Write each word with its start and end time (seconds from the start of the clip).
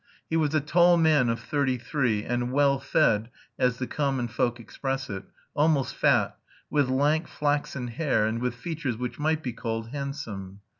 He 0.27 0.35
was 0.35 0.55
a 0.55 0.61
tall 0.61 0.97
man 0.97 1.29
of 1.29 1.39
thirty 1.39 1.77
three, 1.77 2.23
and 2.25 2.51
well 2.51 2.79
fed, 2.79 3.29
as 3.59 3.77
the 3.77 3.85
common 3.85 4.27
folk 4.29 4.59
express 4.59 5.11
it, 5.11 5.21
almost 5.55 5.93
fat, 5.95 6.39
with 6.71 6.89
lank 6.89 7.27
flaxen 7.27 7.87
hair, 7.89 8.25
and 8.25 8.41
with 8.41 8.55
features 8.55 8.97
which 8.97 9.19
might 9.19 9.43
be 9.43 9.53
called 9.53 9.89
handsome. 9.89 10.61